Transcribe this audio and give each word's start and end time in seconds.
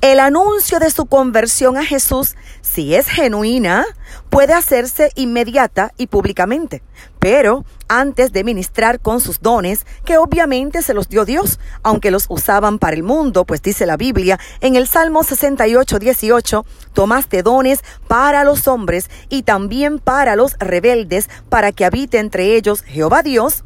El 0.00 0.20
anuncio 0.20 0.78
de 0.78 0.90
su 0.90 1.06
conversión 1.06 1.76
a 1.76 1.84
Jesús, 1.84 2.36
si 2.62 2.94
es 2.94 3.08
genuina, 3.08 3.84
puede 4.30 4.52
hacerse 4.52 5.10
inmediata 5.16 5.92
y 5.96 6.06
públicamente, 6.06 6.82
pero 7.18 7.64
antes 7.88 8.32
de 8.32 8.44
ministrar 8.44 9.00
con 9.00 9.20
sus 9.20 9.40
dones, 9.40 9.86
que 10.04 10.18
obviamente 10.18 10.82
se 10.82 10.94
los 10.94 11.08
dio 11.08 11.24
Dios, 11.24 11.58
aunque 11.82 12.10
los 12.10 12.26
usaban 12.28 12.78
para 12.78 12.94
el 12.94 13.02
mundo, 13.02 13.44
pues 13.44 13.62
dice 13.62 13.86
la 13.86 13.96
Biblia 13.96 14.38
en 14.60 14.76
el 14.76 14.86
Salmo 14.86 15.24
68, 15.24 15.98
18, 15.98 16.64
tomaste 16.92 17.42
dones 17.42 17.80
para 18.06 18.44
los 18.44 18.68
hombres 18.68 19.10
y 19.28 19.42
también 19.42 19.98
para 19.98 20.36
los 20.36 20.56
rebeldes, 20.58 21.28
para 21.48 21.72
que 21.72 21.84
habite 21.84 22.18
entre 22.18 22.54
ellos 22.54 22.82
Jehová 22.82 23.22
Dios, 23.22 23.64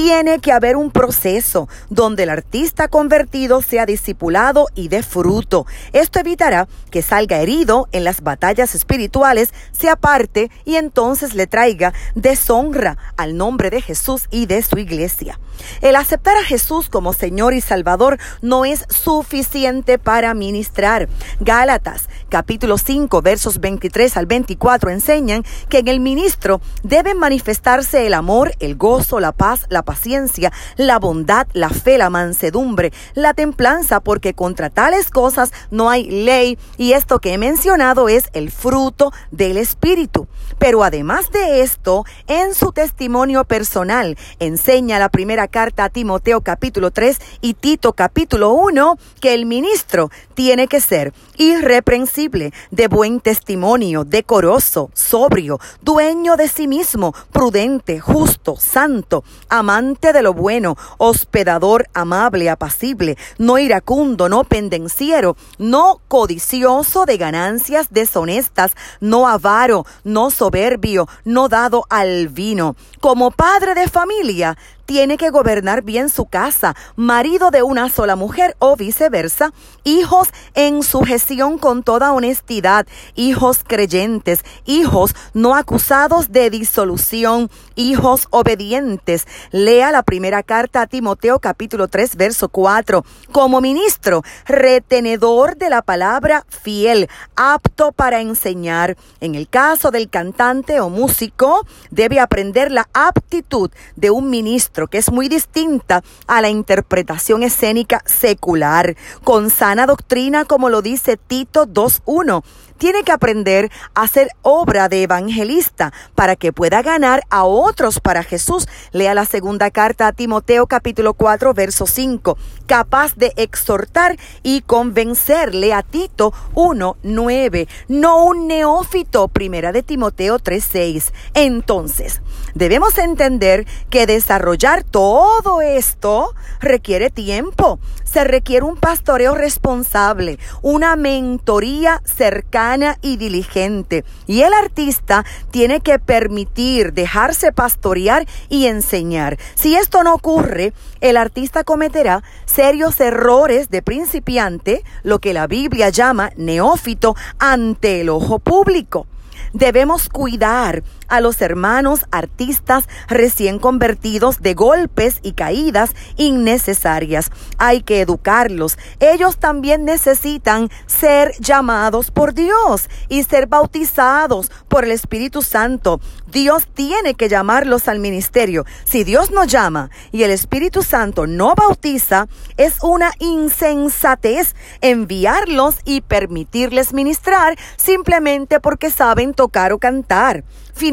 tiene 0.00 0.38
que 0.38 0.52
haber 0.52 0.76
un 0.76 0.92
proceso 0.92 1.68
donde 1.90 2.22
el 2.22 2.30
artista 2.30 2.86
convertido 2.86 3.62
sea 3.62 3.84
discipulado 3.84 4.68
y 4.76 4.86
dé 4.86 5.02
fruto. 5.02 5.66
Esto 5.92 6.20
evitará 6.20 6.68
que 6.92 7.02
salga 7.02 7.40
herido 7.40 7.88
en 7.90 8.04
las 8.04 8.20
batallas 8.20 8.76
espirituales, 8.76 9.52
se 9.72 9.90
aparte 9.90 10.52
y 10.64 10.76
entonces 10.76 11.34
le 11.34 11.48
traiga 11.48 11.92
deshonra 12.14 12.96
al 13.16 13.36
nombre 13.36 13.70
de 13.70 13.82
Jesús 13.82 14.28
y 14.30 14.46
de 14.46 14.62
su 14.62 14.78
iglesia. 14.78 15.40
El 15.80 15.96
aceptar 15.96 16.36
a 16.36 16.44
Jesús 16.44 16.88
como 16.88 17.12
Señor 17.12 17.52
y 17.52 17.60
Salvador 17.60 18.18
no 18.40 18.64
es 18.64 18.84
suficiente 18.88 19.98
para 19.98 20.32
ministrar. 20.32 21.08
Gálatas 21.40 22.08
capítulo 22.28 22.78
5 22.78 23.20
versos 23.20 23.58
23 23.58 24.16
al 24.16 24.26
24 24.26 24.90
enseñan 24.90 25.44
que 25.68 25.78
en 25.78 25.88
el 25.88 25.98
ministro 25.98 26.60
debe 26.84 27.14
manifestarse 27.14 28.06
el 28.06 28.14
amor, 28.14 28.52
el 28.60 28.76
gozo, 28.76 29.18
la 29.18 29.32
paz, 29.32 29.66
la 29.70 29.82
paciencia, 29.88 30.52
la 30.76 30.98
bondad, 30.98 31.46
la 31.54 31.70
fe, 31.70 31.96
la 31.96 32.10
mansedumbre, 32.10 32.92
la 33.14 33.32
templanza, 33.32 34.00
porque 34.00 34.34
contra 34.34 34.68
tales 34.68 35.08
cosas 35.08 35.50
no 35.70 35.88
hay 35.88 36.10
ley 36.10 36.58
y 36.76 36.92
esto 36.92 37.20
que 37.20 37.32
he 37.32 37.38
mencionado 37.38 38.10
es 38.10 38.28
el 38.34 38.50
fruto 38.50 39.14
del 39.30 39.56
Espíritu. 39.56 40.28
Pero 40.58 40.84
además 40.84 41.30
de 41.30 41.62
esto, 41.62 42.04
en 42.26 42.52
su 42.52 42.72
testimonio 42.72 43.44
personal, 43.44 44.18
enseña 44.40 44.98
la 44.98 45.08
primera 45.08 45.48
carta 45.48 45.84
a 45.84 45.88
Timoteo 45.88 46.42
capítulo 46.42 46.90
3 46.90 47.16
y 47.40 47.54
Tito 47.54 47.94
capítulo 47.94 48.50
1 48.50 48.98
que 49.22 49.32
el 49.32 49.46
ministro 49.46 50.10
tiene 50.34 50.68
que 50.68 50.80
ser 50.80 51.14
irreprensible, 51.38 52.52
de 52.70 52.88
buen 52.88 53.20
testimonio, 53.20 54.04
decoroso, 54.04 54.90
sobrio, 54.92 55.60
dueño 55.80 56.36
de 56.36 56.48
sí 56.48 56.66
mismo, 56.66 57.14
prudente, 57.32 58.00
justo, 58.00 58.56
santo, 58.56 59.24
amante 59.68 60.14
de 60.14 60.22
lo 60.22 60.32
bueno, 60.32 60.78
hospedador, 60.96 61.90
amable, 61.92 62.48
apacible, 62.48 63.18
no 63.36 63.58
iracundo, 63.58 64.30
no 64.30 64.44
pendenciero, 64.44 65.36
no 65.58 66.00
codicioso 66.08 67.04
de 67.04 67.18
ganancias 67.18 67.88
deshonestas, 67.90 68.72
no 69.00 69.28
avaro, 69.28 69.84
no 70.04 70.30
soberbio, 70.30 71.06
no 71.26 71.50
dado 71.50 71.84
al 71.90 72.28
vino. 72.28 72.76
Como 73.00 73.30
padre 73.30 73.74
de 73.74 73.88
familia, 73.88 74.56
tiene 74.88 75.18
que 75.18 75.28
gobernar 75.28 75.82
bien 75.82 76.08
su 76.08 76.24
casa, 76.24 76.74
marido 76.96 77.50
de 77.50 77.62
una 77.62 77.90
sola 77.90 78.16
mujer 78.16 78.56
o 78.58 78.74
viceversa, 78.74 79.52
hijos 79.84 80.30
en 80.54 80.82
sujeción 80.82 81.58
con 81.58 81.82
toda 81.82 82.14
honestidad, 82.14 82.86
hijos 83.14 83.60
creyentes, 83.66 84.46
hijos 84.64 85.14
no 85.34 85.54
acusados 85.54 86.32
de 86.32 86.48
disolución, 86.48 87.50
hijos 87.74 88.28
obedientes. 88.30 89.26
Lea 89.50 89.92
la 89.92 90.02
primera 90.02 90.42
carta 90.42 90.80
a 90.80 90.86
Timoteo 90.86 91.38
capítulo 91.38 91.88
3 91.88 92.16
verso 92.16 92.48
4. 92.48 93.04
Como 93.30 93.60
ministro, 93.60 94.22
retenedor 94.46 95.58
de 95.58 95.68
la 95.68 95.82
palabra 95.82 96.46
fiel, 96.48 97.10
apto 97.36 97.92
para 97.92 98.22
enseñar. 98.22 98.96
En 99.20 99.34
el 99.34 99.50
caso 99.50 99.90
del 99.90 100.08
cantante 100.08 100.80
o 100.80 100.88
músico, 100.88 101.66
debe 101.90 102.20
aprender 102.20 102.72
la 102.72 102.88
aptitud 102.94 103.70
de 103.94 104.10
un 104.10 104.30
ministro 104.30 104.77
que 104.86 104.98
es 104.98 105.10
muy 105.10 105.28
distinta 105.28 106.02
a 106.26 106.40
la 106.40 106.48
interpretación 106.48 107.42
escénica 107.42 108.02
secular, 108.06 108.96
con 109.24 109.50
sana 109.50 109.86
doctrina 109.86 110.44
como 110.44 110.68
lo 110.68 110.82
dice 110.82 111.16
Tito 111.16 111.66
2.1 111.66 112.42
tiene 112.78 113.02
que 113.02 113.12
aprender 113.12 113.70
a 113.94 114.02
hacer 114.02 114.30
obra 114.42 114.88
de 114.88 115.02
evangelista 115.02 115.92
para 116.14 116.36
que 116.36 116.52
pueda 116.52 116.80
ganar 116.82 117.24
a 117.28 117.44
otros 117.44 118.00
para 118.00 118.22
Jesús. 118.22 118.68
Lea 118.92 119.14
la 119.14 119.24
segunda 119.24 119.70
carta 119.70 120.06
a 120.06 120.12
Timoteo 120.12 120.66
capítulo 120.66 121.14
4 121.14 121.52
verso 121.52 121.86
5. 121.86 122.38
Capaz 122.66 123.16
de 123.16 123.32
exhortar 123.36 124.16
y 124.42 124.62
convencerle 124.62 125.74
a 125.74 125.82
Tito 125.82 126.32
1 126.54 126.96
9. 127.02 127.68
No 127.88 128.24
un 128.24 128.46
neófito. 128.46 129.28
Primera 129.28 129.72
de 129.72 129.82
Timoteo 129.82 130.38
3 130.38 130.64
6. 130.64 131.12
Entonces, 131.34 132.22
debemos 132.54 132.96
entender 132.98 133.66
que 133.90 134.06
desarrollar 134.06 134.84
todo 134.84 135.60
esto 135.60 136.32
requiere 136.60 137.10
tiempo. 137.10 137.80
Se 138.04 138.24
requiere 138.24 138.64
un 138.64 138.76
pastoreo 138.76 139.34
responsable, 139.34 140.38
una 140.62 140.96
mentoría 140.96 142.00
cercana 142.04 142.67
y 143.00 143.16
diligente. 143.16 144.04
Y 144.26 144.42
el 144.42 144.52
artista 144.52 145.24
tiene 145.50 145.80
que 145.80 145.98
permitir 145.98 146.92
dejarse 146.92 147.50
pastorear 147.52 148.26
y 148.48 148.66
enseñar. 148.66 149.38
Si 149.54 149.74
esto 149.74 150.02
no 150.02 150.14
ocurre, 150.14 150.72
el 151.00 151.16
artista 151.16 151.64
cometerá 151.64 152.22
serios 152.44 153.00
errores 153.00 153.70
de 153.70 153.82
principiante, 153.82 154.84
lo 155.02 155.18
que 155.18 155.32
la 155.32 155.46
Biblia 155.46 155.88
llama 155.88 156.30
neófito, 156.36 157.16
ante 157.38 158.02
el 158.02 158.10
ojo 158.10 158.38
público. 158.38 159.06
Debemos 159.54 160.10
cuidar 160.10 160.82
a 161.08 161.20
los 161.20 161.40
hermanos 161.40 162.06
artistas 162.10 162.88
recién 163.08 163.58
convertidos 163.58 164.40
de 164.40 164.54
golpes 164.54 165.18
y 165.22 165.32
caídas 165.32 165.90
innecesarias. 166.16 167.30
Hay 167.58 167.82
que 167.82 168.00
educarlos. 168.00 168.78
Ellos 169.00 169.38
también 169.38 169.84
necesitan 169.84 170.70
ser 170.86 171.32
llamados 171.40 172.10
por 172.10 172.34
Dios 172.34 172.88
y 173.08 173.22
ser 173.24 173.46
bautizados 173.46 174.50
por 174.68 174.84
el 174.84 174.92
Espíritu 174.92 175.42
Santo. 175.42 176.00
Dios 176.30 176.68
tiene 176.74 177.14
que 177.14 177.28
llamarlos 177.28 177.88
al 177.88 177.98
ministerio. 177.98 178.64
Si 178.84 179.04
Dios 179.04 179.30
no 179.30 179.44
llama 179.44 179.90
y 180.12 180.22
el 180.22 180.30
Espíritu 180.30 180.82
Santo 180.82 181.26
no 181.26 181.54
bautiza, 181.54 182.28
es 182.56 182.76
una 182.82 183.12
insensatez 183.18 184.54
enviarlos 184.80 185.76
y 185.84 186.02
permitirles 186.02 186.92
ministrar 186.92 187.56
simplemente 187.76 188.60
porque 188.60 188.90
saben 188.90 189.34
tocar 189.34 189.72
o 189.72 189.78
cantar. 189.78 190.44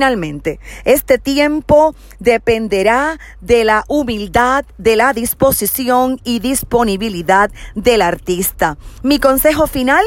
Finalmente, 0.05 0.59
este 0.83 1.17
tiempo 1.17 1.95
dependerá 2.19 3.19
de 3.41 3.63
la 3.63 3.83
humildad, 3.87 4.63
de 4.77 4.95
la 4.95 5.13
disposición 5.13 6.21
y 6.23 6.37
disponibilidad 6.41 7.49
del 7.73 8.03
artista. 8.03 8.77
Mi 9.01 9.17
consejo 9.17 9.65
final, 9.65 10.05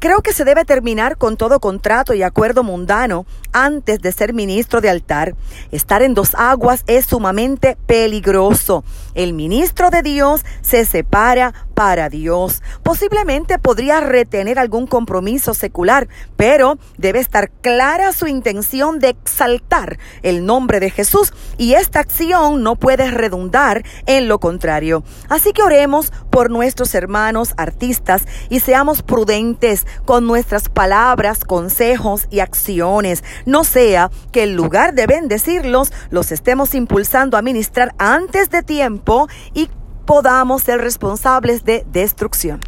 Creo 0.00 0.22
que 0.22 0.32
se 0.32 0.44
debe 0.44 0.64
terminar 0.64 1.16
con 1.16 1.36
todo 1.36 1.58
contrato 1.58 2.14
y 2.14 2.22
acuerdo 2.22 2.62
mundano 2.62 3.26
antes 3.52 3.98
de 3.98 4.12
ser 4.12 4.32
ministro 4.32 4.80
de 4.80 4.90
altar. 4.90 5.34
Estar 5.72 6.02
en 6.02 6.14
dos 6.14 6.36
aguas 6.36 6.84
es 6.86 7.06
sumamente 7.06 7.76
peligroso. 7.86 8.84
El 9.14 9.32
ministro 9.32 9.90
de 9.90 10.02
Dios 10.02 10.44
se 10.60 10.84
separa 10.84 11.52
para 11.78 12.08
Dios. 12.08 12.60
Posiblemente 12.82 13.60
podría 13.60 14.00
retener 14.00 14.58
algún 14.58 14.88
compromiso 14.88 15.54
secular, 15.54 16.08
pero 16.36 16.76
debe 16.96 17.20
estar 17.20 17.52
clara 17.52 18.12
su 18.12 18.26
intención 18.26 18.98
de 18.98 19.10
exaltar 19.10 19.96
el 20.22 20.44
nombre 20.44 20.80
de 20.80 20.90
Jesús 20.90 21.32
y 21.56 21.74
esta 21.74 22.00
acción 22.00 22.64
no 22.64 22.74
puede 22.74 23.08
redundar 23.12 23.84
en 24.06 24.26
lo 24.26 24.40
contrario. 24.40 25.04
Así 25.28 25.52
que 25.52 25.62
oremos 25.62 26.12
por 26.30 26.50
nuestros 26.50 26.96
hermanos 26.96 27.54
artistas 27.56 28.26
y 28.48 28.58
seamos 28.58 29.02
prudentes 29.02 29.86
con 30.04 30.26
nuestras 30.26 30.68
palabras, 30.68 31.44
consejos 31.44 32.26
y 32.28 32.40
acciones. 32.40 33.22
No 33.46 33.62
sea 33.62 34.10
que 34.32 34.42
en 34.42 34.56
lugar 34.56 34.94
de 34.94 35.06
bendecirlos, 35.06 35.92
los 36.10 36.32
estemos 36.32 36.74
impulsando 36.74 37.36
a 37.36 37.42
ministrar 37.42 37.94
antes 37.98 38.50
de 38.50 38.64
tiempo 38.64 39.28
y 39.54 39.70
podamos 40.08 40.62
ser 40.62 40.80
responsables 40.80 41.64
de 41.64 41.84
destrucción. 41.92 42.60